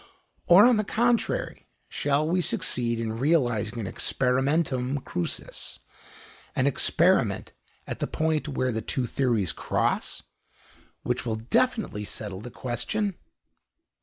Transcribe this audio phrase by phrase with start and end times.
[0.47, 5.77] Or, on the contrary, shall we succeed in realising an experimentum crucis,
[6.55, 7.53] an experiment
[7.85, 10.23] at the point where the two theories cross,
[11.03, 13.13] which will definitely settle the question?